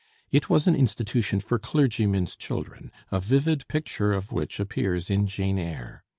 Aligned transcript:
It 0.31 0.49
was 0.49 0.65
an 0.65 0.73
institution 0.75 1.39
for 1.39 1.59
clergymen's 1.59 2.35
children, 2.35 2.91
a 3.11 3.19
vivid 3.21 3.67
picture 3.67 4.13
of 4.13 4.31
which 4.31 4.59
appears 4.59 5.11
in 5.11 5.27
'Jane 5.27 5.59
Eyre.' 5.59 6.03